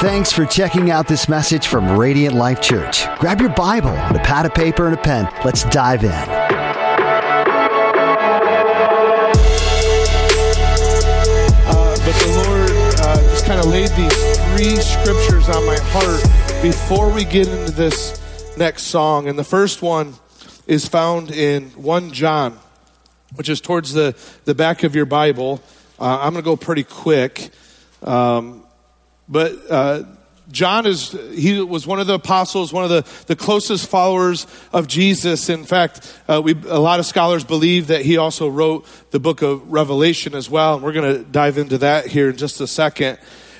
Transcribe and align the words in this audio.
Thanks 0.00 0.32
for 0.32 0.46
checking 0.46 0.90
out 0.90 1.06
this 1.06 1.28
message 1.28 1.66
from 1.66 1.98
Radiant 1.98 2.34
Life 2.34 2.62
Church. 2.62 3.04
Grab 3.18 3.38
your 3.38 3.50
Bible, 3.50 3.90
a 3.90 4.18
pad 4.24 4.46
of 4.46 4.54
paper, 4.54 4.86
and 4.86 4.94
a 4.94 5.02
pen. 5.02 5.28
Let's 5.44 5.64
dive 5.64 6.04
in. 6.04 6.10
Uh, 6.10 6.24
but 11.98 12.14
the 12.14 12.32
Lord 12.46 12.70
uh, 12.98 13.16
just 13.28 13.44
kind 13.44 13.60
of 13.60 13.66
laid 13.66 13.90
these 13.90 14.38
three 14.48 14.76
scriptures 14.76 15.50
on 15.50 15.66
my 15.66 15.76
heart 15.78 16.22
before 16.62 17.12
we 17.12 17.26
get 17.26 17.46
into 17.46 17.70
this 17.70 18.56
next 18.56 18.84
song. 18.84 19.28
And 19.28 19.38
the 19.38 19.44
first 19.44 19.82
one 19.82 20.14
is 20.66 20.88
found 20.88 21.30
in 21.30 21.68
1 21.72 22.12
John, 22.12 22.58
which 23.34 23.50
is 23.50 23.60
towards 23.60 23.92
the, 23.92 24.16
the 24.46 24.54
back 24.54 24.82
of 24.82 24.94
your 24.94 25.04
Bible. 25.04 25.62
Uh, 25.98 26.20
I'm 26.22 26.32
going 26.32 26.42
to 26.42 26.50
go 26.50 26.56
pretty 26.56 26.84
quick. 26.84 27.50
Um, 28.02 28.64
but 29.30 29.52
uh, 29.70 30.02
John 30.50 30.84
is, 30.84 31.12
he 31.32 31.60
was 31.60 31.86
one 31.86 32.00
of 32.00 32.08
the 32.08 32.14
apostles, 32.14 32.72
one 32.72 32.82
of 32.82 32.90
the, 32.90 33.24
the 33.26 33.36
closest 33.36 33.88
followers 33.88 34.46
of 34.72 34.88
Jesus. 34.88 35.48
In 35.48 35.64
fact, 35.64 36.20
uh, 36.26 36.40
we, 36.42 36.52
a 36.52 36.80
lot 36.80 36.98
of 36.98 37.06
scholars 37.06 37.44
believe 37.44 37.86
that 37.86 38.04
he 38.04 38.16
also 38.16 38.48
wrote 38.48 38.84
the 39.12 39.20
book 39.20 39.42
of 39.42 39.70
Revelation 39.70 40.34
as 40.34 40.50
well. 40.50 40.74
And 40.74 40.82
we're 40.82 40.92
going 40.92 41.16
to 41.18 41.24
dive 41.24 41.56
into 41.56 41.78
that 41.78 42.06
here 42.06 42.30
in 42.30 42.36
just 42.36 42.60
a 42.60 42.66
second. 42.66 43.18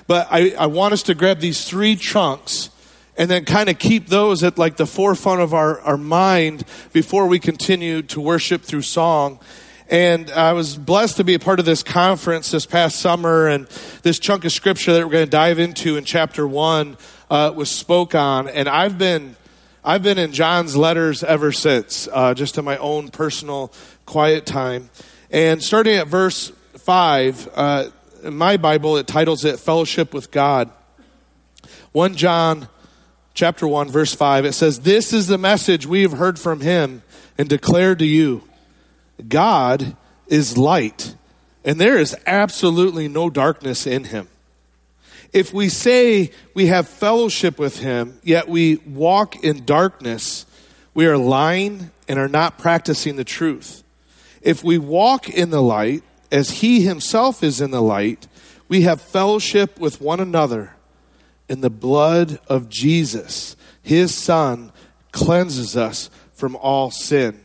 But 0.09 0.27
I, 0.31 0.51
I 0.59 0.67
want 0.67 0.93
us 0.93 1.05
to 1.05 1.15
grab 1.15 1.39
these 1.39 1.65
three 1.65 1.95
chunks 1.95 2.71
and 3.17 3.31
then 3.31 3.45
kind 3.45 3.69
of 3.69 3.79
keep 3.79 4.09
those 4.09 4.43
at 4.43 4.59
like 4.59 4.77
the 4.77 4.87
forefront 4.87 5.41
of 5.41 5.55
our, 5.55 5.81
our 5.83 5.97
mind 5.97 6.65
before 6.93 7.29
we 7.29 7.39
continue 7.39 8.03
to 8.03 8.21
worship 8.21 8.63
through 8.63 8.83
song. 8.83 9.39
And 9.91 10.31
I 10.31 10.53
was 10.53 10.77
blessed 10.77 11.17
to 11.17 11.25
be 11.25 11.35
a 11.35 11.41
part 11.41 11.59
of 11.59 11.65
this 11.65 11.83
conference 11.83 12.53
this 12.53 12.65
past 12.65 13.01
summer, 13.01 13.49
and 13.49 13.67
this 14.03 14.21
chunk 14.21 14.45
of 14.45 14.53
scripture 14.53 14.93
that 14.93 15.05
we're 15.05 15.11
going 15.11 15.27
to 15.27 15.31
dive 15.31 15.59
into 15.59 15.97
in 15.97 16.05
chapter 16.05 16.47
one 16.47 16.97
uh, 17.29 17.53
was 17.57 17.69
spoke 17.69 18.15
on. 18.15 18.47
And 18.47 18.69
I've 18.69 18.99
been, 18.99 19.35
I've 19.85 20.05
been 20.05 20.17
in 20.17 20.33
John's 20.33 20.77
letters 20.77 21.25
ever 21.25 21.51
since, 21.51 22.09
uh, 22.13 22.35
just 22.35 22.57
in 22.57 22.65
my 22.65 22.77
own 22.77 23.09
personal 23.09 23.73
quiet 24.07 24.47
time. 24.47 24.91
And 25.29 25.61
starting 25.61 25.97
at 25.97 26.07
verse 26.07 26.53
five, 26.77 27.49
uh, 27.57 27.87
in 28.23 28.37
my 28.37 28.59
Bible, 28.59 28.97
it 28.97 29.09
titles 29.09 29.45
it 29.45 29.59
"Fellowship 29.59 30.15
with 30.15 30.31
God." 30.31 30.71
One 31.91 32.15
John, 32.15 32.69
chapter 33.35 33.67
one, 33.67 33.89
verse 33.89 34.15
five. 34.15 34.45
It 34.45 34.53
says, 34.53 34.81
"This 34.81 35.13
is 35.13 35.27
the 35.27 35.39
message 35.39 35.85
we 35.85 36.03
have 36.03 36.13
heard 36.13 36.39
from 36.39 36.61
Him 36.61 37.03
and 37.37 37.49
declared 37.49 37.99
to 37.99 38.07
you." 38.07 38.45
God 39.29 39.97
is 40.27 40.57
light, 40.57 41.15
and 41.65 41.81
there 41.81 41.99
is 41.99 42.17
absolutely 42.27 43.09
no 43.09 43.31
darkness 43.31 43.87
in 43.87 44.05
him. 44.05 44.29
If 45.33 45.53
we 45.53 45.69
say 45.69 46.31
we 46.55 46.67
have 46.67 46.89
fellowship 46.89 47.59
with 47.59 47.79
him, 47.79 48.19
yet 48.23 48.49
we 48.49 48.77
walk 48.77 49.45
in 49.45 49.65
darkness, 49.65 50.47
we 50.95 51.07
are 51.07 51.19
lying 51.19 51.91
and 52.09 52.19
are 52.19 52.29
not 52.29 52.59
practicing 52.59 53.17
the 53.17 53.25
truth. 53.25 53.85
If 54.43 54.65
we 54.65 54.79
walk 54.79 55.29
in 55.29 55.51
the 55.51 55.63
light, 55.63 56.03
as 56.33 56.51
he 56.51 56.83
himself 56.83 57.43
is 57.43 57.61
in 57.61 57.71
the 57.71 57.83
light, 57.83 58.27
we 58.69 58.83
have 58.83 59.01
fellowship 59.01 59.79
with 59.79 60.01
one 60.01 60.21
another, 60.21 60.75
and 61.49 61.63
the 61.63 61.71
blood 61.71 62.39
of 62.49 62.69
Jesus, 62.69 63.57
his 63.83 64.15
son, 64.15 64.73
cleanses 65.13 65.77
us 65.77 66.11
from 66.33 66.57
all 66.57 66.91
sin. 66.91 67.41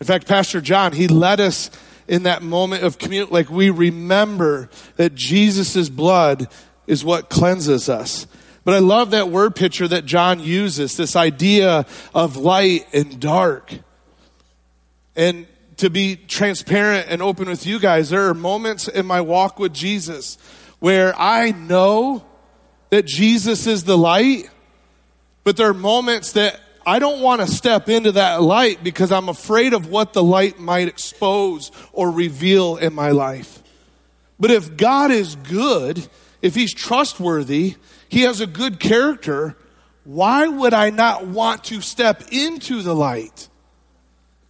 In 0.00 0.06
fact, 0.06 0.26
Pastor 0.26 0.60
John, 0.60 0.92
he 0.92 1.08
led 1.08 1.40
us 1.40 1.70
in 2.08 2.22
that 2.24 2.42
moment 2.42 2.82
of 2.82 2.98
communion. 2.98 3.28
like 3.30 3.50
we 3.50 3.70
remember 3.70 4.70
that 4.96 5.14
Jesus' 5.14 5.88
blood 5.88 6.48
is 6.86 7.04
what 7.04 7.28
cleanses 7.28 7.88
us. 7.88 8.26
But 8.64 8.74
I 8.74 8.78
love 8.78 9.10
that 9.12 9.28
word 9.28 9.54
picture 9.54 9.86
that 9.88 10.06
John 10.06 10.40
uses, 10.40 10.96
this 10.96 11.16
idea 11.16 11.86
of 12.14 12.36
light 12.36 12.86
and 12.92 13.20
dark. 13.20 13.72
And 15.16 15.46
to 15.76 15.88
be 15.88 16.16
transparent 16.16 17.06
and 17.08 17.22
open 17.22 17.48
with 17.48 17.66
you 17.66 17.78
guys, 17.78 18.10
there 18.10 18.28
are 18.28 18.34
moments 18.34 18.88
in 18.88 19.06
my 19.06 19.20
walk 19.20 19.58
with 19.58 19.72
Jesus 19.72 20.36
where 20.78 21.14
I 21.18 21.52
know 21.52 22.24
that 22.90 23.06
Jesus 23.06 23.66
is 23.66 23.84
the 23.84 23.96
light, 23.96 24.50
but 25.44 25.56
there 25.56 25.68
are 25.68 25.74
moments 25.74 26.32
that 26.32 26.60
I 26.86 26.98
don't 26.98 27.20
want 27.20 27.40
to 27.40 27.46
step 27.46 27.88
into 27.88 28.12
that 28.12 28.42
light 28.42 28.82
because 28.82 29.12
I'm 29.12 29.28
afraid 29.28 29.74
of 29.74 29.88
what 29.88 30.12
the 30.12 30.22
light 30.22 30.58
might 30.58 30.88
expose 30.88 31.70
or 31.92 32.10
reveal 32.10 32.76
in 32.76 32.94
my 32.94 33.10
life. 33.10 33.62
But 34.38 34.50
if 34.50 34.76
God 34.76 35.10
is 35.10 35.36
good, 35.36 36.08
if 36.40 36.54
He's 36.54 36.72
trustworthy, 36.72 37.76
He 38.08 38.22
has 38.22 38.40
a 38.40 38.46
good 38.46 38.80
character, 38.80 39.56
why 40.04 40.48
would 40.48 40.72
I 40.72 40.90
not 40.90 41.26
want 41.26 41.64
to 41.64 41.80
step 41.80 42.24
into 42.32 42.82
the 42.82 42.94
light? 42.94 43.48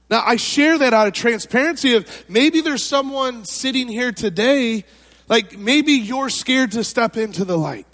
Now, 0.08 0.22
I 0.24 0.36
share 0.36 0.78
that 0.78 0.92
out 0.92 1.06
of 1.06 1.12
transparency 1.12 1.94
of 1.94 2.24
maybe 2.28 2.60
there's 2.60 2.84
someone 2.84 3.44
sitting 3.44 3.86
here 3.88 4.10
today, 4.12 4.84
like 5.28 5.56
maybe 5.58 5.92
you're 5.92 6.30
scared 6.30 6.72
to 6.72 6.82
step 6.82 7.16
into 7.16 7.44
the 7.44 7.56
light. 7.56 7.86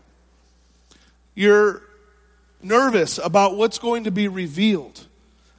You're 1.34 1.82
nervous 2.62 3.18
about 3.18 3.56
what's 3.56 3.78
going 3.78 4.04
to 4.04 4.10
be 4.10 4.28
revealed. 4.28 5.06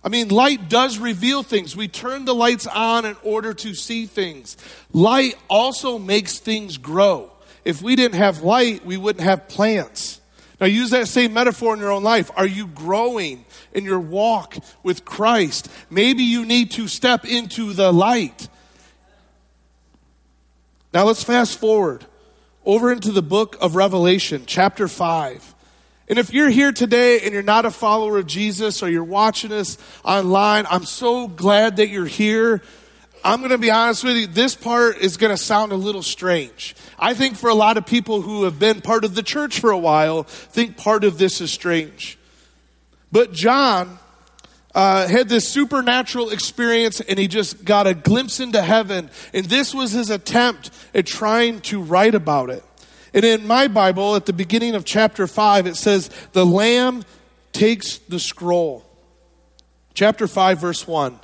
I 0.03 0.09
mean, 0.09 0.29
light 0.29 0.69
does 0.69 0.99
reveal 0.99 1.43
things. 1.43 1.75
We 1.75 1.87
turn 1.87 2.25
the 2.25 2.35
lights 2.35 2.67
on 2.67 3.05
in 3.05 3.17
order 3.23 3.53
to 3.55 3.73
see 3.73 4.05
things. 4.05 4.55
Light 4.93 5.35
also 5.49 5.99
makes 5.99 6.39
things 6.39 6.77
grow. 6.77 7.31
If 7.65 7.81
we 7.81 7.95
didn't 7.95 8.15
have 8.15 8.41
light, 8.41 8.85
we 8.85 8.95
wouldn't 8.95 9.25
have 9.25 9.49
plants. 9.49 10.21
Now, 10.59 10.67
use 10.67 10.91
that 10.91 11.07
same 11.07 11.33
metaphor 11.33 11.73
in 11.73 11.79
your 11.79 11.91
own 11.91 12.03
life. 12.03 12.31
Are 12.35 12.47
you 12.47 12.67
growing 12.67 13.45
in 13.73 13.83
your 13.83 13.99
walk 13.99 14.55
with 14.81 15.05
Christ? 15.05 15.69
Maybe 15.89 16.23
you 16.23 16.45
need 16.45 16.71
to 16.71 16.87
step 16.87 17.25
into 17.25 17.73
the 17.73 17.91
light. 17.91 18.47
Now, 20.93 21.03
let's 21.03 21.23
fast 21.23 21.59
forward 21.59 22.05
over 22.65 22.91
into 22.91 23.11
the 23.11 23.21
book 23.21 23.55
of 23.61 23.75
Revelation, 23.75 24.43
chapter 24.47 24.87
5. 24.87 25.55
And 26.09 26.17
if 26.17 26.33
you're 26.33 26.49
here 26.49 26.71
today 26.71 27.19
and 27.21 27.33
you're 27.33 27.43
not 27.43 27.65
a 27.65 27.71
follower 27.71 28.17
of 28.17 28.27
Jesus 28.27 28.81
or 28.81 28.89
you're 28.89 29.03
watching 29.03 29.51
us 29.51 29.77
online, 30.05 30.65
I'm 30.69 30.85
so 30.85 31.27
glad 31.27 31.77
that 31.77 31.89
you're 31.89 32.05
here. 32.05 32.61
I'm 33.25 33.39
going 33.39 33.51
to 33.51 33.57
be 33.57 33.71
honest 33.71 34.05
with 34.05 34.15
you, 34.15 34.27
this 34.27 34.55
part 34.55 34.99
is 34.99 35.17
going 35.17 35.31
to 35.31 35.37
sound 35.37 35.73
a 35.73 35.75
little 35.75 36.03
strange. 36.03 36.75
I 36.97 37.13
think 37.13 37.35
for 37.35 37.49
a 37.49 37.55
lot 37.55 37.75
of 37.75 37.85
people 37.85 38.21
who 38.21 38.45
have 38.45 38.57
been 38.57 38.79
part 38.79 39.03
of 39.03 39.15
the 39.15 39.23
church 39.23 39.59
for 39.59 39.71
a 39.71 39.77
while, 39.77 40.23
think 40.23 40.77
part 40.77 41.03
of 41.03 41.17
this 41.17 41.41
is 41.41 41.51
strange. 41.51 42.17
But 43.11 43.33
John 43.33 43.99
uh, 44.73 45.07
had 45.07 45.27
this 45.27 45.49
supernatural 45.49 46.29
experience 46.29 47.01
and 47.01 47.19
he 47.19 47.27
just 47.27 47.65
got 47.65 47.85
a 47.85 47.93
glimpse 47.93 48.39
into 48.39 48.61
heaven. 48.61 49.09
And 49.33 49.45
this 49.47 49.73
was 49.73 49.91
his 49.91 50.09
attempt 50.09 50.69
at 50.93 51.05
trying 51.05 51.59
to 51.61 51.81
write 51.81 52.15
about 52.15 52.49
it. 52.49 52.63
And 53.17 53.25
in 53.25 53.47
my 53.47 53.67
Bible, 53.67 54.15
at 54.15 54.27
the 54.27 54.31
beginning 54.31 54.75
of 54.75 54.85
chapter 54.85 55.25
5, 55.25 55.65
it 55.65 55.75
says, 55.75 56.11
The 56.33 56.45
Lamb 56.45 57.03
takes 57.51 57.97
the 57.97 58.19
scroll. 58.19 58.85
Chapter 59.95 60.27
5, 60.27 60.61
verse 60.61 60.87
1. 60.87 61.19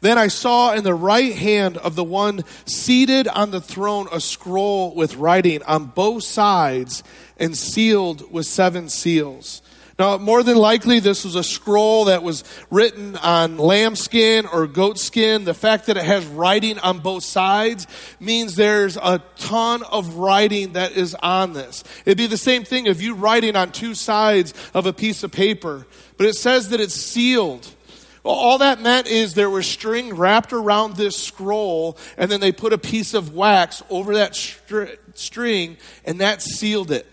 Then 0.00 0.18
I 0.18 0.26
saw 0.26 0.72
in 0.72 0.82
the 0.82 0.96
right 0.96 1.32
hand 1.32 1.76
of 1.76 1.94
the 1.94 2.02
one 2.02 2.42
seated 2.66 3.28
on 3.28 3.52
the 3.52 3.60
throne 3.60 4.08
a 4.10 4.18
scroll 4.18 4.96
with 4.96 5.14
writing 5.14 5.62
on 5.62 5.86
both 5.86 6.24
sides 6.24 7.04
and 7.36 7.56
sealed 7.56 8.32
with 8.32 8.46
seven 8.46 8.88
seals. 8.88 9.62
Now, 10.02 10.18
more 10.18 10.42
than 10.42 10.56
likely, 10.56 10.98
this 10.98 11.24
was 11.24 11.36
a 11.36 11.44
scroll 11.44 12.06
that 12.06 12.24
was 12.24 12.42
written 12.70 13.14
on 13.18 13.56
lambskin 13.56 14.46
or 14.46 14.66
goat 14.66 14.98
skin. 14.98 15.44
The 15.44 15.54
fact 15.54 15.86
that 15.86 15.96
it 15.96 16.02
has 16.02 16.26
writing 16.26 16.80
on 16.80 16.98
both 16.98 17.22
sides 17.22 17.86
means 18.18 18.56
there's 18.56 18.96
a 18.96 19.22
ton 19.36 19.84
of 19.84 20.16
writing 20.16 20.72
that 20.72 20.96
is 20.96 21.14
on 21.14 21.52
this. 21.52 21.84
It'd 22.04 22.18
be 22.18 22.26
the 22.26 22.36
same 22.36 22.64
thing 22.64 22.86
if 22.86 23.00
you 23.00 23.14
writing 23.14 23.54
on 23.54 23.70
two 23.70 23.94
sides 23.94 24.54
of 24.74 24.86
a 24.86 24.92
piece 24.92 25.22
of 25.22 25.30
paper, 25.30 25.86
but 26.16 26.26
it 26.26 26.34
says 26.34 26.70
that 26.70 26.80
it's 26.80 26.94
sealed. 26.94 27.72
Well, 28.24 28.34
all 28.34 28.58
that 28.58 28.80
meant 28.80 29.06
is 29.06 29.34
there 29.34 29.50
was 29.50 29.68
string 29.68 30.16
wrapped 30.16 30.52
around 30.52 30.96
this 30.96 31.16
scroll, 31.16 31.96
and 32.16 32.28
then 32.28 32.40
they 32.40 32.50
put 32.50 32.72
a 32.72 32.78
piece 32.78 33.14
of 33.14 33.36
wax 33.36 33.84
over 33.88 34.14
that 34.14 34.34
str- 34.34 34.96
string, 35.14 35.76
and 36.04 36.20
that 36.20 36.42
sealed 36.42 36.90
it. 36.90 37.06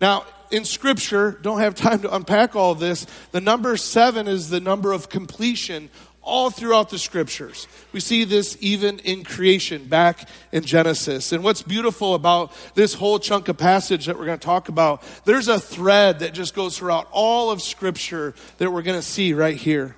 Now, 0.00 0.24
in 0.50 0.64
Scripture, 0.64 1.38
don't 1.42 1.60
have 1.60 1.74
time 1.74 2.00
to 2.02 2.14
unpack 2.14 2.56
all 2.56 2.74
this. 2.74 3.06
The 3.32 3.40
number 3.40 3.76
seven 3.76 4.28
is 4.28 4.50
the 4.50 4.60
number 4.60 4.92
of 4.92 5.08
completion 5.08 5.90
all 6.28 6.50
throughout 6.50 6.90
the 6.90 6.98
scriptures. 6.98 7.66
We 7.92 8.00
see 8.00 8.24
this 8.24 8.56
even 8.60 8.98
in 8.98 9.24
creation 9.24 9.86
back 9.86 10.28
in 10.52 10.62
Genesis. 10.62 11.32
And 11.32 11.42
what's 11.42 11.62
beautiful 11.62 12.14
about 12.14 12.52
this 12.74 12.92
whole 12.92 13.18
chunk 13.18 13.48
of 13.48 13.56
passage 13.56 14.04
that 14.06 14.18
we're 14.18 14.26
going 14.26 14.38
to 14.38 14.44
talk 14.44 14.68
about, 14.68 15.02
there's 15.24 15.48
a 15.48 15.58
thread 15.58 16.18
that 16.18 16.34
just 16.34 16.54
goes 16.54 16.76
throughout 16.76 17.08
all 17.12 17.50
of 17.50 17.62
scripture 17.62 18.34
that 18.58 18.70
we're 18.70 18.82
going 18.82 18.98
to 18.98 19.06
see 19.06 19.32
right 19.32 19.56
here. 19.56 19.96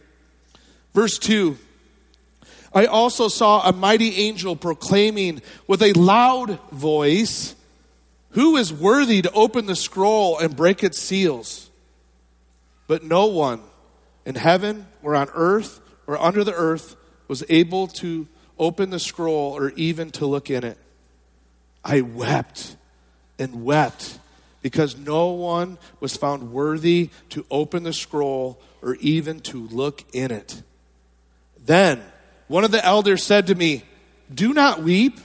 Verse 0.95 1.19
2 1.19 1.59
I 2.73 2.87
also 2.87 3.27
saw 3.27 3.69
a 3.69 3.73
mighty 3.73 4.15
angel 4.15 4.55
proclaiming 4.55 5.43
with 5.67 5.83
a 5.83 5.93
loud 5.95 6.61
voice, 6.71 7.57
Who 8.31 8.57
is 8.57 8.73
worthy 8.73 9.23
to 9.23 9.33
open 9.33 9.67
the 9.67 9.77
scroll 9.77 10.39
and 10.39 10.55
break 10.57 10.85
its 10.85 10.99
seals? 10.99 11.71
But 12.87 13.03
no 13.03 13.27
one 13.27 13.63
in 14.25 14.37
heaven 14.37 14.87
or 15.03 15.17
on 15.17 15.29
earth 15.35 15.81
or 16.07 16.21
under 16.21 16.45
the 16.45 16.55
earth 16.55 16.97
was 17.29 17.45
able 17.49 17.87
to 17.87 18.29
open 18.59 18.91
the 18.91 18.99
scroll 18.99 19.57
or 19.57 19.71
even 19.71 20.11
to 20.13 20.27
look 20.27 20.51
in 20.51 20.65
it. 20.65 20.79
I 21.85 22.03
wept 22.03 22.77
and 23.39 23.65
wept 23.65 24.19
because 24.63 24.97
no 24.97 25.29
one 25.29 25.79
was 25.99 26.17
found 26.17 26.53
worthy 26.53 27.11
to 27.31 27.47
open 27.51 27.83
the 27.83 27.93
scroll 27.93 28.61
or 28.83 28.97
even 28.97 29.41
to 29.41 29.67
look 29.69 30.05
in 30.13 30.31
it. 30.31 30.63
Then 31.65 32.03
one 32.49 32.65
of 32.65 32.71
the 32.71 32.85
elders 32.85 33.23
said 33.23 33.47
to 33.47 33.55
me, 33.55 33.85
Do 34.33 34.53
not 34.53 34.83
weep. 34.83 35.19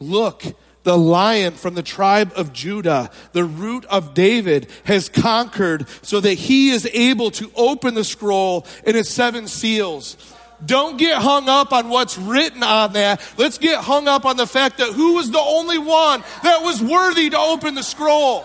Look, 0.00 0.44
the 0.84 0.96
lion 0.96 1.54
from 1.54 1.74
the 1.74 1.82
tribe 1.82 2.32
of 2.36 2.52
Judah, 2.52 3.10
the 3.32 3.44
root 3.44 3.84
of 3.86 4.14
David, 4.14 4.68
has 4.84 5.08
conquered 5.08 5.86
so 6.02 6.20
that 6.20 6.34
he 6.34 6.70
is 6.70 6.88
able 6.92 7.30
to 7.32 7.50
open 7.54 7.94
the 7.94 8.04
scroll 8.04 8.66
and 8.86 8.96
its 8.96 9.10
seven 9.10 9.48
seals. 9.48 10.16
Don't 10.64 10.96
get 10.96 11.20
hung 11.20 11.48
up 11.48 11.72
on 11.72 11.88
what's 11.88 12.18
written 12.18 12.62
on 12.62 12.94
that. 12.94 13.20
Let's 13.36 13.58
get 13.58 13.80
hung 13.80 14.08
up 14.08 14.24
on 14.24 14.36
the 14.36 14.46
fact 14.46 14.78
that 14.78 14.92
who 14.92 15.14
was 15.14 15.30
the 15.30 15.38
only 15.38 15.78
one 15.78 16.22
that 16.42 16.62
was 16.62 16.82
worthy 16.82 17.30
to 17.30 17.38
open 17.38 17.74
the 17.74 17.82
scroll. 17.82 18.44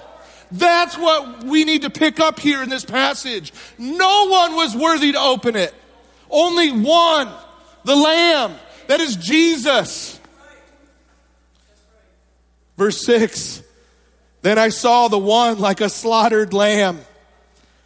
That's 0.51 0.95
what 0.95 1.43
we 1.43 1.63
need 1.63 1.81
to 1.81 1.89
pick 1.89 2.19
up 2.19 2.39
here 2.39 2.61
in 2.61 2.69
this 2.69 2.85
passage. 2.85 3.51
No 3.79 4.27
one 4.27 4.55
was 4.55 4.75
worthy 4.75 5.13
to 5.13 5.19
open 5.19 5.55
it. 5.55 5.73
Only 6.29 6.71
one, 6.71 7.29
the 7.83 7.95
Lamb, 7.95 8.53
that 8.87 8.99
is 8.99 9.15
Jesus. 9.15 10.12
Verse 12.77 13.05
6 13.05 13.63
Then 14.41 14.57
I 14.57 14.69
saw 14.69 15.07
the 15.07 15.19
one 15.19 15.59
like 15.59 15.81
a 15.81 15.89
slaughtered 15.89 16.53
lamb 16.53 17.01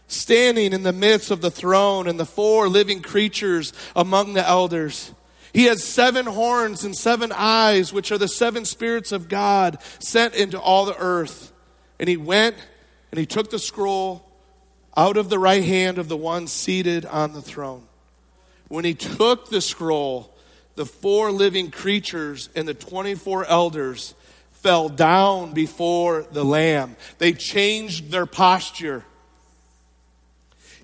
standing 0.07 0.73
in 0.73 0.83
the 0.83 0.93
midst 0.93 1.31
of 1.31 1.41
the 1.41 1.51
throne 1.51 2.07
and 2.07 2.19
the 2.19 2.25
four 2.25 2.69
living 2.69 3.01
creatures 3.01 3.73
among 3.95 4.33
the 4.33 4.47
elders. 4.47 5.13
He 5.53 5.65
has 5.65 5.83
seven 5.83 6.25
horns 6.25 6.83
and 6.83 6.95
seven 6.95 7.31
eyes, 7.33 7.91
which 7.91 8.11
are 8.11 8.17
the 8.17 8.27
seven 8.27 8.63
spirits 8.65 9.11
of 9.11 9.27
God 9.29 9.79
sent 9.99 10.35
into 10.35 10.59
all 10.59 10.85
the 10.85 10.97
earth. 10.97 11.51
And 11.99 12.07
he 12.07 12.17
went 12.17 12.55
and 13.11 13.19
he 13.19 13.25
took 13.25 13.49
the 13.49 13.59
scroll 13.59 14.23
out 14.95 15.17
of 15.17 15.29
the 15.29 15.39
right 15.39 15.63
hand 15.63 15.97
of 15.97 16.09
the 16.09 16.17
one 16.17 16.47
seated 16.47 17.05
on 17.05 17.33
the 17.33 17.41
throne. 17.41 17.87
When 18.67 18.85
he 18.85 18.93
took 18.93 19.49
the 19.49 19.61
scroll, 19.61 20.33
the 20.75 20.85
four 20.85 21.31
living 21.31 21.71
creatures 21.71 22.49
and 22.55 22.67
the 22.67 22.73
24 22.73 23.45
elders 23.45 24.13
fell 24.61 24.89
down 24.89 25.53
before 25.53 26.25
the 26.31 26.43
Lamb. 26.43 26.95
They 27.17 27.33
changed 27.33 28.11
their 28.11 28.25
posture. 28.25 29.03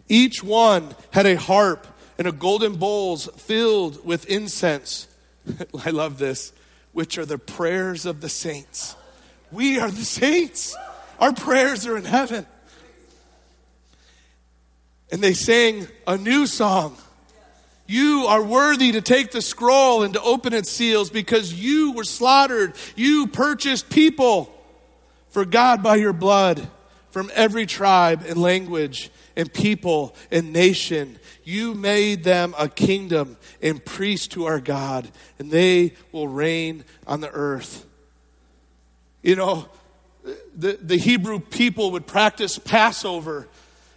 Each 0.07 0.43
one 0.43 0.95
had 1.11 1.25
a 1.25 1.35
harp 1.35 1.87
and 2.17 2.27
a 2.27 2.31
golden 2.31 2.75
bowls 2.75 3.27
filled 3.37 4.05
with 4.05 4.25
incense. 4.27 5.07
I 5.85 5.89
love 5.89 6.17
this, 6.17 6.53
which 6.91 7.17
are 7.17 7.25
the 7.25 7.37
prayers 7.37 8.05
of 8.05 8.21
the 8.21 8.29
saints. 8.29 8.95
We 9.51 9.79
are 9.79 9.89
the 9.89 10.05
saints. 10.05 10.75
Our 11.19 11.33
prayers 11.33 11.85
are 11.87 11.97
in 11.97 12.05
heaven. 12.05 12.45
And 15.11 15.21
they 15.21 15.33
sang 15.33 15.87
a 16.07 16.17
new 16.17 16.47
song. 16.47 16.97
You 17.85 18.25
are 18.27 18.41
worthy 18.41 18.93
to 18.93 19.01
take 19.01 19.31
the 19.31 19.41
scroll 19.41 20.03
and 20.03 20.13
to 20.13 20.21
open 20.21 20.53
its 20.53 20.71
seals 20.71 21.09
because 21.09 21.53
you 21.53 21.91
were 21.91 22.05
slaughtered. 22.05 22.73
You 22.95 23.27
purchased 23.27 23.89
people 23.89 24.53
for 25.29 25.45
God 25.45 25.83
by 25.83 25.95
your 25.95 26.13
blood 26.13 26.67
from 27.11 27.29
every 27.33 27.65
tribe 27.65 28.23
and 28.27 28.41
language 28.41 29.11
and 29.35 29.51
people 29.51 30.15
and 30.31 30.53
nation. 30.53 31.19
You 31.43 31.73
made 31.73 32.23
them 32.23 32.55
a 32.57 32.69
kingdom 32.69 33.37
and 33.61 33.83
priests 33.83 34.27
to 34.29 34.45
our 34.45 34.59
God, 34.59 35.09
and 35.37 35.51
they 35.51 35.93
will 36.11 36.27
reign 36.27 36.85
on 37.05 37.19
the 37.19 37.31
earth. 37.31 37.85
You 39.21 39.35
know, 39.35 39.67
the, 40.55 40.77
the 40.81 40.97
Hebrew 40.97 41.39
people 41.39 41.91
would 41.91 42.07
practice 42.07 42.57
Passover 42.57 43.47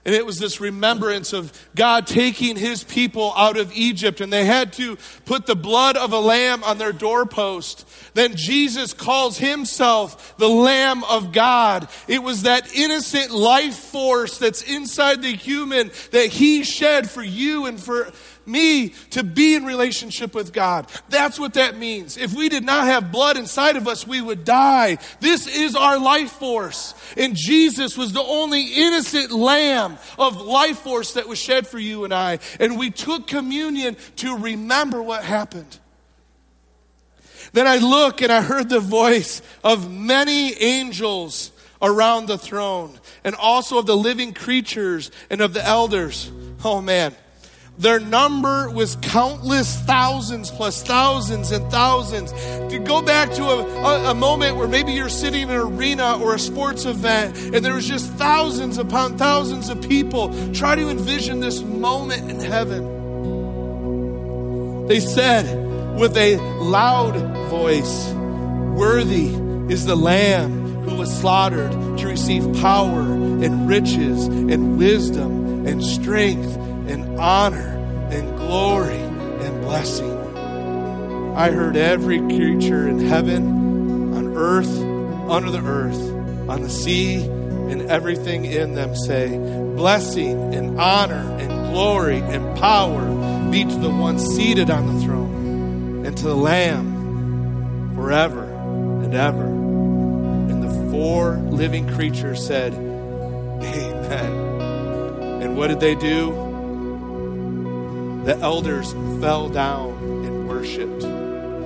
and 0.06 0.14
it 0.14 0.24
was 0.24 0.38
this 0.38 0.60
remembrance 0.60 1.32
of 1.32 1.52
God 1.74 2.06
taking 2.06 2.54
his 2.54 2.84
people 2.84 3.34
out 3.36 3.56
of 3.58 3.72
Egypt, 3.74 4.20
and 4.20 4.32
they 4.32 4.44
had 4.44 4.72
to 4.74 4.96
put 5.24 5.46
the 5.46 5.56
blood 5.56 5.96
of 5.96 6.12
a 6.12 6.20
lamb 6.20 6.62
on 6.62 6.78
their 6.78 6.92
doorpost. 6.92 7.84
Then 8.14 8.36
Jesus 8.36 8.94
calls 8.94 9.36
himself 9.36 10.36
the 10.38 10.48
Lamb 10.48 11.02
of 11.02 11.32
God. 11.32 11.88
It 12.06 12.22
was 12.22 12.44
that 12.44 12.72
innocent 12.72 13.32
life 13.32 13.74
force 13.74 14.38
that's 14.38 14.62
inside 14.62 15.22
the 15.22 15.34
human 15.34 15.90
that 16.12 16.28
he 16.28 16.62
shed 16.62 17.10
for 17.10 17.22
you 17.24 17.66
and 17.66 17.80
for 17.80 18.12
me 18.46 18.90
to 19.10 19.22
be 19.22 19.54
in 19.54 19.64
relationship 19.64 20.34
with 20.34 20.52
God. 20.52 20.86
That's 21.08 21.38
what 21.38 21.54
that 21.54 21.76
means. 21.76 22.16
If 22.16 22.34
we 22.34 22.48
did 22.48 22.64
not 22.64 22.86
have 22.86 23.12
blood 23.12 23.36
inside 23.36 23.76
of 23.76 23.88
us, 23.88 24.06
we 24.06 24.20
would 24.20 24.44
die. 24.44 24.98
This 25.20 25.46
is 25.46 25.74
our 25.74 25.98
life 25.98 26.32
force. 26.32 26.94
And 27.16 27.34
Jesus 27.36 27.96
was 27.96 28.12
the 28.12 28.22
only 28.22 28.62
innocent 28.62 29.32
lamb 29.32 29.98
of 30.18 30.40
life 30.40 30.78
force 30.78 31.14
that 31.14 31.28
was 31.28 31.38
shed 31.38 31.66
for 31.66 31.78
you 31.78 32.04
and 32.04 32.14
I. 32.14 32.38
And 32.60 32.78
we 32.78 32.90
took 32.90 33.26
communion 33.26 33.96
to 34.16 34.36
remember 34.36 35.02
what 35.02 35.24
happened. 35.24 35.78
Then 37.52 37.66
I 37.66 37.78
look 37.78 38.22
and 38.22 38.32
I 38.32 38.42
heard 38.42 38.68
the 38.68 38.80
voice 38.80 39.40
of 39.64 39.90
many 39.90 40.52
angels 40.62 41.52
around 41.80 42.26
the 42.26 42.38
throne 42.38 42.98
and 43.24 43.34
also 43.34 43.78
of 43.78 43.86
the 43.86 43.96
living 43.96 44.32
creatures 44.32 45.10
and 45.30 45.40
of 45.40 45.54
the 45.54 45.64
elders. 45.64 46.30
Oh 46.64 46.80
man. 46.80 47.14
Their 47.78 48.00
number 48.00 48.70
was 48.70 48.96
countless 48.96 49.76
thousands 49.82 50.50
plus 50.50 50.82
thousands 50.82 51.50
and 51.50 51.70
thousands. 51.70 52.32
To 52.70 52.78
go 52.78 53.02
back 53.02 53.30
to 53.32 53.44
a, 53.44 53.66
a, 53.66 54.10
a, 54.12 54.14
moment 54.14 54.56
where 54.56 54.66
maybe 54.66 54.92
you're 54.92 55.10
sitting 55.10 55.42
in 55.42 55.50
an 55.50 55.56
arena 55.58 56.18
or 56.18 56.34
a 56.34 56.38
sports 56.38 56.86
event 56.86 57.36
and 57.54 57.62
there 57.62 57.74
was 57.74 57.86
just 57.86 58.10
thousands 58.14 58.78
upon 58.78 59.18
thousands 59.18 59.68
of 59.68 59.86
people, 59.86 60.32
try 60.54 60.74
to 60.74 60.88
envision 60.88 61.40
this 61.40 61.60
moment 61.62 62.30
in 62.30 62.40
heaven. 62.40 62.96
They 64.86 65.00
said 65.00 65.98
with 65.98 66.16
a 66.16 66.36
loud 66.58 67.14
voice, 67.50 68.08
Worthy 68.74 69.28
is 69.72 69.84
the 69.84 69.96
Lamb 69.96 70.84
who 70.84 70.96
was 70.96 71.14
slaughtered 71.14 71.72
to 71.98 72.06
receive 72.06 72.44
power 72.60 73.00
and 73.00 73.68
riches 73.68 74.26
and 74.26 74.78
wisdom 74.78 75.66
and 75.66 75.84
strength 75.84 76.65
and 76.88 77.18
honor 77.18 77.76
and 78.10 78.36
glory 78.36 78.96
and 78.96 79.60
blessing. 79.62 80.16
I 81.36 81.50
heard 81.50 81.76
every 81.76 82.18
creature 82.18 82.88
in 82.88 83.00
heaven, 83.00 84.14
on 84.14 84.36
earth, 84.36 84.78
under 85.30 85.50
the 85.50 85.62
earth, 85.62 86.00
on 86.48 86.62
the 86.62 86.70
sea, 86.70 87.24
and 87.24 87.82
everything 87.90 88.44
in 88.44 88.74
them 88.74 88.94
say, 88.94 89.36
Blessing 89.76 90.54
and 90.54 90.80
honor 90.80 91.36
and 91.38 91.72
glory 91.72 92.20
and 92.20 92.56
power 92.56 93.50
be 93.50 93.64
to 93.64 93.76
the 93.76 93.90
one 93.90 94.18
seated 94.18 94.70
on 94.70 94.94
the 94.94 95.04
throne 95.04 96.06
and 96.06 96.16
to 96.16 96.24
the 96.24 96.36
Lamb 96.36 97.94
forever 97.94 98.44
and 99.02 99.14
ever. 99.14 99.44
And 99.46 100.62
the 100.62 100.90
four 100.90 101.36
living 101.36 101.86
creatures 101.94 102.46
said, 102.46 102.72
Amen. 102.72 104.32
And 105.42 105.56
what 105.56 105.66
did 105.68 105.80
they 105.80 105.96
do? 105.96 106.45
The 108.26 108.36
elders 108.38 108.92
fell 109.20 109.48
down 109.48 109.92
and 110.24 110.48
worshiped. 110.48 111.02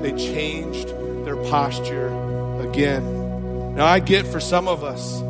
They 0.02 0.12
changed 0.12 0.88
their 1.24 1.36
posture 1.36 2.08
again. 2.60 3.74
Now, 3.74 3.86
I 3.86 3.98
get 3.98 4.26
for 4.26 4.40
some 4.40 4.68
of 4.68 4.84
us, 4.84 5.22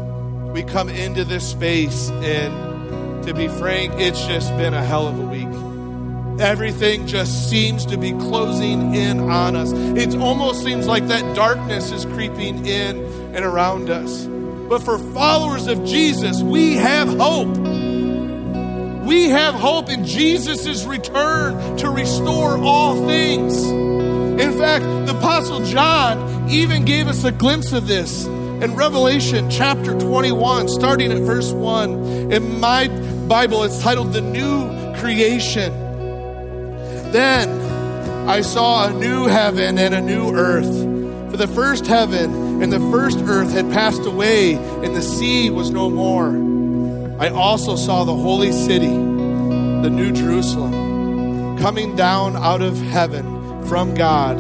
we 0.53 0.65
come 0.65 0.89
into 0.89 1.25
this 1.25 1.49
space, 1.49 2.11
and 2.11 3.25
to 3.25 3.33
be 3.33 3.47
frank, 3.47 3.93
it's 3.97 4.27
just 4.27 4.49
been 4.57 4.75
a 4.75 4.85
hell 4.85 5.07
of 5.07 5.21
a 5.21 5.23
week. 5.23 6.41
Everything 6.41 7.07
just 7.07 7.49
seems 7.49 7.87
to 7.87 7.97
be 7.97 8.11
closing 8.11 8.97
in 8.97 9.21
on 9.21 9.55
us. 9.55 9.71
It 9.73 10.19
almost 10.19 10.65
seems 10.65 10.89
like 10.89 11.07
that 11.07 11.37
darkness 11.37 11.93
is 11.93 12.07
creeping 12.07 12.67
in 12.67 13.05
and 13.37 13.45
around 13.45 13.89
us. 13.89 14.27
But 14.69 14.83
for 14.83 14.99
followers 15.15 15.69
of 15.69 15.85
Jesus, 15.85 16.43
we 16.43 16.75
have 16.75 17.09
hope. 17.19 17.70
We 19.03 19.31
have 19.31 19.55
hope 19.55 19.89
in 19.89 20.05
Jesus' 20.05 20.85
return 20.85 21.77
to 21.79 21.91
restore 21.91 22.59
all 22.59 23.07
things. 23.07 23.65
In 23.65 24.59
fact, 24.59 24.85
the 25.07 25.17
Apostle 25.17 25.65
John 25.65 26.51
even 26.51 26.85
gave 26.85 27.09
us 27.09 27.25
a 27.25 27.33
glimpse 27.33 27.73
of 27.73 27.87
this 27.87 28.27
in 28.27 28.77
Revelation 28.77 29.49
chapter 29.49 29.99
21, 29.99 30.69
starting 30.69 31.13
at 31.13 31.21
verse 31.23 31.51
1. 31.51 32.31
In 32.31 32.61
my 32.61 32.89
Bible, 33.27 33.63
it's 33.63 33.81
titled 33.81 34.13
The 34.13 34.21
New 34.21 34.69
Creation. 34.97 35.73
Then 37.11 37.49
I 38.29 38.43
saw 38.43 38.89
a 38.89 38.93
new 38.93 39.29
heaven 39.29 39.79
and 39.79 39.95
a 39.95 40.01
new 40.03 40.35
earth. 40.35 41.31
For 41.31 41.39
the 41.39 41.49
first 41.49 41.87
heaven 41.87 42.63
and 42.63 42.71
the 42.71 42.81
first 42.91 43.19
earth 43.21 43.51
had 43.51 43.71
passed 43.73 44.05
away, 44.05 44.57
and 44.57 44.95
the 44.95 45.03
sea 45.03 45.49
was 45.49 45.71
no 45.71 45.89
more. 45.89 46.60
I 47.21 47.29
also 47.29 47.77
saw 47.77 48.05
the 48.05 48.17
holy 48.17 48.51
city, 48.51 48.89
the 48.89 49.91
new 49.91 50.11
Jerusalem, 50.11 51.59
coming 51.59 51.95
down 51.95 52.35
out 52.35 52.63
of 52.63 52.79
heaven 52.79 53.67
from 53.67 53.93
God, 53.93 54.39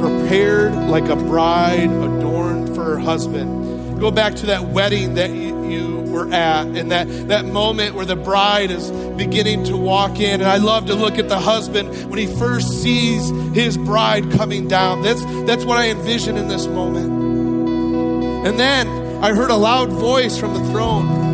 prepared 0.00 0.72
like 0.88 1.04
a 1.10 1.16
bride 1.16 1.90
adorned 1.90 2.74
for 2.74 2.82
her 2.82 2.98
husband. 2.98 4.00
Go 4.00 4.10
back 4.10 4.36
to 4.36 4.46
that 4.46 4.68
wedding 4.68 5.16
that 5.16 5.32
you, 5.32 5.68
you 5.68 6.00
were 6.00 6.32
at, 6.32 6.66
and 6.66 6.90
that, 6.92 7.28
that 7.28 7.44
moment 7.44 7.94
where 7.94 8.06
the 8.06 8.16
bride 8.16 8.70
is 8.70 8.90
beginning 9.18 9.64
to 9.64 9.76
walk 9.76 10.18
in. 10.18 10.40
And 10.40 10.48
I 10.48 10.56
love 10.56 10.86
to 10.86 10.94
look 10.94 11.18
at 11.18 11.28
the 11.28 11.38
husband 11.38 12.08
when 12.08 12.18
he 12.18 12.26
first 12.26 12.82
sees 12.82 13.28
his 13.54 13.76
bride 13.76 14.32
coming 14.32 14.66
down. 14.66 15.02
That's, 15.02 15.22
that's 15.44 15.66
what 15.66 15.76
I 15.76 15.90
envision 15.90 16.38
in 16.38 16.48
this 16.48 16.66
moment. 16.68 18.46
And 18.46 18.58
then 18.58 18.88
I 19.22 19.34
heard 19.34 19.50
a 19.50 19.56
loud 19.56 19.90
voice 19.90 20.38
from 20.38 20.54
the 20.54 20.64
throne 20.70 21.33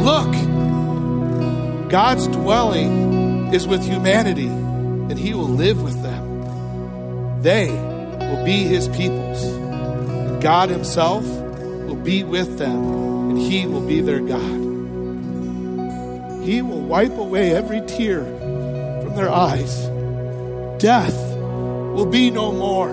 Look, 0.00 1.90
God's 1.90 2.26
dwelling 2.28 3.52
is 3.52 3.66
with 3.66 3.84
humanity, 3.84 4.46
and 4.46 5.18
he 5.18 5.34
will 5.34 5.48
live 5.48 5.82
with 5.82 6.02
them. 6.02 7.42
They 7.42 7.68
will 7.68 8.42
be 8.44 8.64
his 8.64 8.88
peoples, 8.88 9.42
and 9.44 10.40
God 10.40 10.70
himself 10.70 11.24
will 11.24 11.96
be 11.96 12.24
with 12.24 12.56
them, 12.56 13.30
and 13.30 13.38
he 13.38 13.66
will 13.66 13.86
be 13.86 14.00
their 14.00 14.20
God. 14.20 14.60
He 16.44 16.62
will 16.62 16.80
wipe 16.80 17.18
away 17.18 17.54
every 17.54 17.82
tear 17.82 18.24
from 19.02 19.16
their 19.16 19.30
eyes. 19.30 19.86
Death 20.80 21.14
will 21.36 22.06
be 22.06 22.30
no 22.30 22.52
more. 22.52 22.88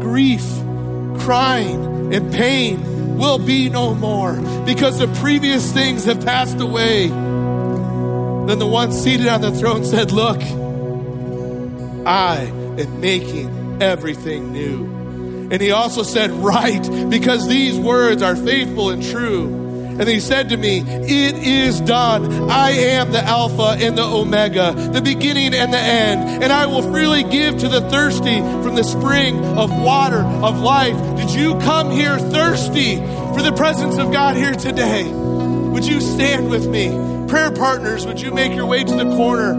Grief, 0.00 0.46
crying, 1.18 2.14
and 2.14 2.32
pain 2.32 2.95
will 3.16 3.38
be 3.38 3.68
no 3.68 3.94
more 3.94 4.34
because 4.64 4.98
the 4.98 5.08
previous 5.20 5.72
things 5.72 6.04
have 6.04 6.24
passed 6.24 6.60
away. 6.60 7.08
Then 7.08 8.58
the 8.58 8.66
one 8.66 8.92
seated 8.92 9.26
on 9.26 9.40
the 9.40 9.50
throne 9.50 9.84
said, 9.84 10.12
Look, 10.12 10.40
I 12.06 12.42
am 12.78 13.00
making 13.00 13.82
everything 13.82 14.52
new. 14.52 14.84
And 15.50 15.60
he 15.60 15.70
also 15.70 16.02
said, 16.02 16.30
Write, 16.30 16.88
because 17.10 17.48
these 17.48 17.78
words 17.78 18.22
are 18.22 18.36
faithful 18.36 18.90
and 18.90 19.02
true. 19.02 19.65
And 19.98 20.08
he 20.08 20.20
said 20.20 20.50
to 20.50 20.56
me, 20.56 20.80
It 20.80 21.36
is 21.36 21.80
done. 21.80 22.50
I 22.50 22.70
am 22.70 23.12
the 23.12 23.22
Alpha 23.22 23.76
and 23.84 23.96
the 23.96 24.04
Omega, 24.04 24.72
the 24.92 25.00
beginning 25.00 25.54
and 25.54 25.72
the 25.72 25.78
end. 25.78 26.42
And 26.42 26.52
I 26.52 26.66
will 26.66 26.82
freely 26.90 27.22
give 27.22 27.58
to 27.58 27.68
the 27.68 27.80
thirsty 27.88 28.38
from 28.38 28.74
the 28.74 28.84
spring 28.84 29.42
of 29.44 29.70
water 29.70 30.20
of 30.20 30.60
life. 30.60 30.96
Did 31.16 31.30
you 31.30 31.58
come 31.60 31.90
here 31.90 32.18
thirsty 32.18 32.96
for 32.96 33.42
the 33.42 33.52
presence 33.56 33.96
of 33.96 34.12
God 34.12 34.36
here 34.36 34.54
today? 34.54 35.10
Would 35.10 35.86
you 35.86 36.00
stand 36.00 36.50
with 36.50 36.66
me? 36.66 36.88
Prayer 37.28 37.50
partners, 37.50 38.06
would 38.06 38.20
you 38.20 38.32
make 38.32 38.54
your 38.54 38.66
way 38.66 38.84
to 38.84 38.94
the 38.94 39.16
corner? 39.16 39.54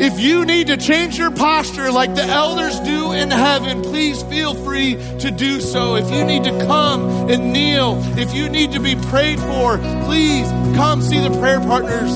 If 0.00 0.18
you 0.18 0.44
need 0.44 0.66
to 0.66 0.76
change 0.76 1.16
your 1.16 1.30
posture 1.30 1.92
like 1.92 2.16
the 2.16 2.24
elders 2.24 2.80
do 2.80 3.12
in 3.12 3.30
heaven, 3.30 3.80
please 3.82 4.22
feel 4.24 4.54
free 4.54 4.96
to 5.20 5.30
do 5.30 5.60
so. 5.60 5.94
If 5.94 6.10
you 6.10 6.24
need 6.24 6.42
to 6.44 6.66
come 6.66 7.30
and 7.30 7.52
kneel, 7.52 8.02
if 8.18 8.34
you 8.34 8.48
need 8.48 8.72
to 8.72 8.80
be 8.80 8.96
prayed 8.96 9.38
for, 9.38 9.78
please 10.04 10.48
come 10.74 11.00
see 11.00 11.20
the 11.20 11.30
prayer 11.38 11.60
partners. 11.60 12.12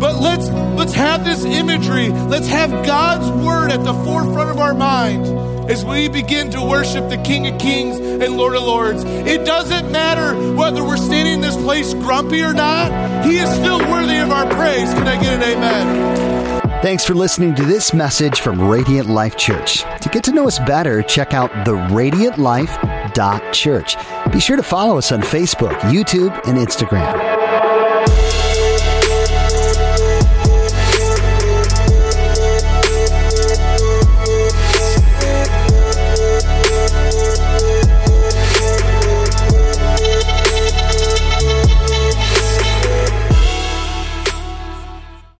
But 0.00 0.20
let's 0.20 0.48
let's 0.48 0.94
have 0.94 1.24
this 1.24 1.44
imagery. 1.44 2.08
Let's 2.08 2.48
have 2.48 2.70
God's 2.86 3.30
word 3.44 3.72
at 3.72 3.84
the 3.84 3.92
forefront 3.92 4.50
of 4.50 4.58
our 4.58 4.72
mind 4.72 5.26
as 5.70 5.84
we 5.84 6.08
begin 6.08 6.50
to 6.52 6.62
worship 6.62 7.10
the 7.10 7.18
King 7.18 7.46
of 7.46 7.60
Kings 7.60 7.98
and 7.98 8.38
Lord 8.38 8.56
of 8.56 8.62
Lords. 8.62 9.04
It 9.04 9.44
doesn't 9.44 9.92
matter 9.92 10.34
whether 10.54 10.82
we're 10.82 10.96
standing 10.96 11.34
in 11.34 11.40
this 11.42 11.56
place 11.56 11.92
grumpy 11.92 12.42
or 12.42 12.54
not. 12.54 13.26
He 13.26 13.36
is 13.36 13.50
still 13.50 13.80
worthy 13.90 14.16
of 14.16 14.30
our 14.30 14.46
praise. 14.46 14.94
Can 14.94 15.06
I 15.06 15.20
get 15.20 15.34
an 15.34 15.42
amen? 15.42 16.47
Thanks 16.80 17.04
for 17.04 17.14
listening 17.14 17.56
to 17.56 17.64
this 17.64 17.92
message 17.92 18.40
from 18.40 18.60
Radiant 18.60 19.08
Life 19.08 19.36
Church. 19.36 19.82
To 20.00 20.08
get 20.08 20.22
to 20.24 20.32
know 20.32 20.46
us 20.46 20.60
better, 20.60 21.02
check 21.02 21.34
out 21.34 21.50
theradiantlife.church. 21.66 23.96
Be 24.32 24.38
sure 24.38 24.56
to 24.56 24.62
follow 24.62 24.96
us 24.96 25.10
on 25.10 25.20
Facebook, 25.20 25.76
YouTube, 25.80 26.30
and 26.46 26.56
Instagram. 26.56 27.37